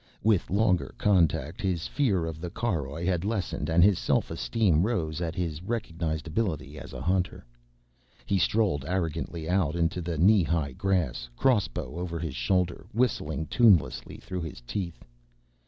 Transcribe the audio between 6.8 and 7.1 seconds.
a